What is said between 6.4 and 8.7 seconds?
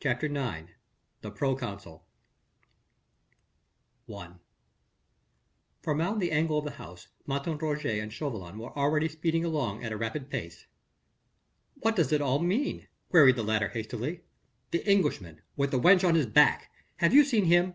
of the house Martin Roget and Chauvelin